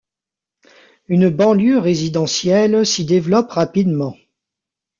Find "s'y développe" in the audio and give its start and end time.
2.87-3.51